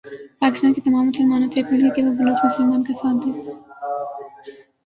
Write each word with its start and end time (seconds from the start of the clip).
پاکستان 0.39 0.71
کے 0.73 0.81
تمام 0.81 1.05
مسلمانوں 1.07 1.49
سے 1.53 1.59
اپیل 1.61 1.81
ھے 1.83 1.89
کہ 1.95 2.01
وہ 2.05 2.13
بلوچ 2.13 2.39
مسلمان 2.45 2.81
کا 2.83 2.93
ساتھ 3.01 3.19
دیں۔ 3.23 3.35